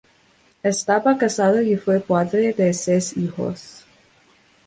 [0.63, 3.85] Estaba casado y fue padre de seis hijos.